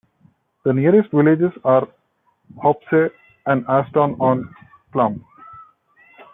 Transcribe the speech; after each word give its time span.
The 0.65 0.73
nearest 0.73 1.11
villages 1.11 1.51
are 1.63 1.87
Hopesay 2.55 3.11
and 3.45 3.63
Aston-on-Clun. 3.69 5.23